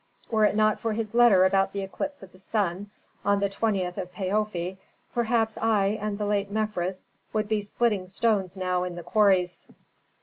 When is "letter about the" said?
1.13-1.83